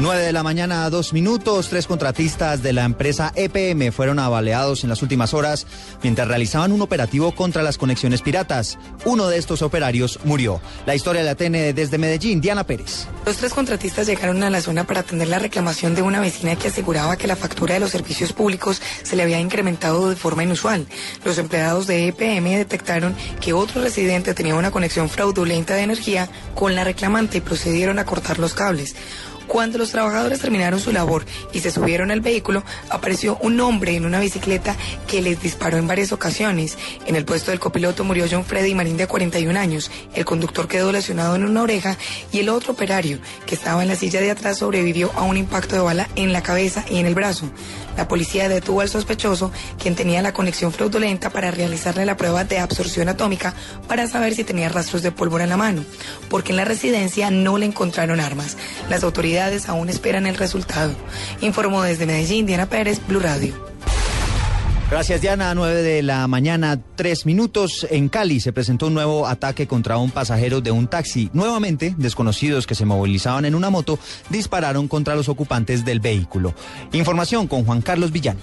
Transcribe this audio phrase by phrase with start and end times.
[0.00, 1.68] 9 de la mañana, dos minutos.
[1.68, 5.68] Tres contratistas de la empresa EPM fueron avaleados en las últimas horas
[6.02, 8.76] mientras realizaban un operativo contra las conexiones piratas.
[9.04, 10.60] Uno de estos operarios murió.
[10.84, 13.06] La historia la tiene desde Medellín, Diana Pérez.
[13.24, 16.68] Los tres contratistas llegaron a la zona para atender la reclamación de una vecina que
[16.68, 20.86] aseguraba que la factura de los servicios públicos se le había incrementado de forma inusual.
[21.24, 26.74] Los empleados de EPM detectaron que otro residente tenía una conexión fraudulenta de energía con
[26.74, 28.96] la reclamante y procedieron a cortar los cables.
[29.46, 34.04] Cuando los trabajadores terminaron su labor y se subieron al vehículo, apareció un hombre en
[34.04, 34.76] una bicicleta
[35.06, 36.76] que les disparó en varias ocasiones.
[37.06, 39.90] En el puesto del copiloto murió John Freddy Marín de 41 años.
[40.14, 41.96] El conductor quedó lesionado en una oreja
[42.32, 45.76] y el otro operario, que estaba en la silla de atrás, sobrevivió a un impacto
[45.76, 47.50] de bala en la cabeza y en el brazo.
[47.96, 52.58] La policía detuvo al sospechoso, quien tenía la conexión fraudulenta para realizarle la prueba de
[52.58, 53.54] absorción atómica
[53.86, 55.84] para saber si tenía rastros de pólvora en la mano,
[56.28, 58.56] porque en la residencia no le encontraron armas.
[58.88, 59.33] Las autoridades
[59.68, 60.94] aún esperan el resultado.
[61.40, 63.54] Informó desde Medellín Diana Pérez, Blue Radio.
[64.90, 65.54] Gracias, Diana.
[65.54, 67.86] 9 de la mañana, tres minutos.
[67.90, 71.30] En Cali se presentó un nuevo ataque contra un pasajero de un taxi.
[71.32, 73.98] Nuevamente, desconocidos que se movilizaban en una moto
[74.30, 76.54] dispararon contra los ocupantes del vehículo.
[76.92, 78.40] Información con Juan Carlos Villani.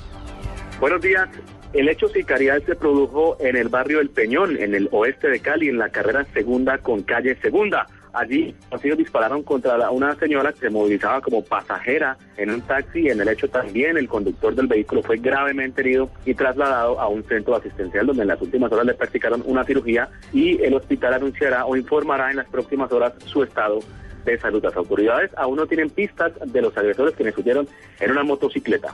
[0.80, 1.30] Buenos días.
[1.74, 5.70] El hecho sicarial se produjo en el barrio El Peñón, en el oeste de Cali,
[5.70, 7.88] en la carrera segunda con calle segunda.
[8.14, 13.08] Allí los dispararon contra una señora que se movilizaba como pasajera en un taxi.
[13.08, 17.24] En el hecho también el conductor del vehículo fue gravemente herido y trasladado a un
[17.24, 21.66] centro asistencial donde en las últimas horas le practicaron una cirugía y el hospital anunciará
[21.66, 23.80] o informará en las próximas horas su estado
[24.26, 24.64] de salud.
[24.64, 27.68] Las autoridades aún no tienen pistas de los agresores que me subieron
[28.00, 28.94] en una motocicleta.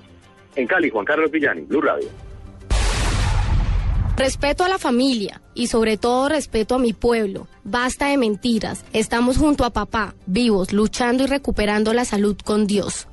[0.55, 2.07] En Cali, Juan Carlos Villani, Blue Radio.
[4.17, 7.47] Respeto a la familia y sobre todo respeto a mi pueblo.
[7.63, 8.83] Basta de mentiras.
[8.91, 13.07] Estamos junto a papá, vivos, luchando y recuperando la salud con Dios.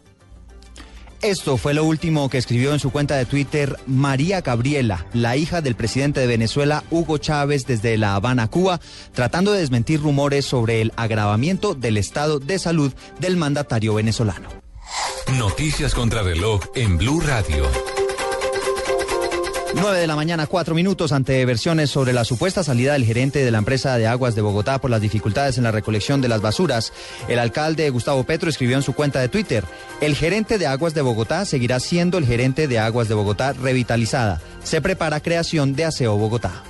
[1.21, 5.61] Esto fue lo último que escribió en su cuenta de Twitter María Gabriela, la hija
[5.61, 8.81] del presidente de Venezuela, Hugo Chávez, desde La Habana, Cuba,
[9.13, 14.49] tratando de desmentir rumores sobre el agravamiento del estado de salud del mandatario venezolano.
[15.39, 17.94] Noticias contra reloj en Blue Radio.
[19.75, 23.51] 9 de la mañana, cuatro minutos ante versiones sobre la supuesta salida del gerente de
[23.51, 26.93] la empresa de aguas de Bogotá por las dificultades en la recolección de las basuras.
[27.29, 29.65] El alcalde Gustavo Petro escribió en su cuenta de Twitter,
[30.01, 34.41] el gerente de aguas de Bogotá seguirá siendo el gerente de aguas de Bogotá revitalizada.
[34.63, 36.63] Se prepara creación de Aseo Bogotá.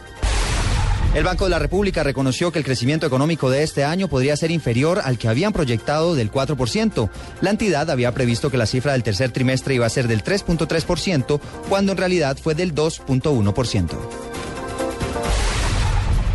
[1.14, 4.50] El Banco de la República reconoció que el crecimiento económico de este año podría ser
[4.50, 7.08] inferior al que habían proyectado del 4%.
[7.40, 11.40] La entidad había previsto que la cifra del tercer trimestre iba a ser del 3.3%,
[11.68, 13.96] cuando en realidad fue del 2.1%.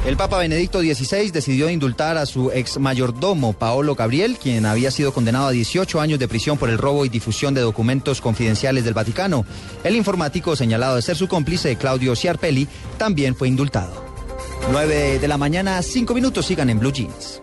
[0.05, 5.13] El Papa Benedicto XVI decidió indultar a su ex mayordomo Paolo Gabriel, quien había sido
[5.13, 8.93] condenado a 18 años de prisión por el robo y difusión de documentos confidenciales del
[8.93, 9.45] Vaticano.
[9.83, 14.08] El informático, señalado de ser su cómplice, Claudio Ciarpelli, también fue indultado.
[14.71, 17.41] 9 de la mañana, 5 minutos, sigan en Blue Jeans.